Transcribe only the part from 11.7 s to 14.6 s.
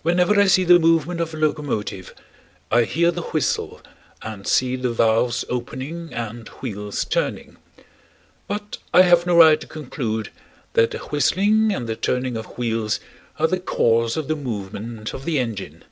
and the turning of wheels are the cause of the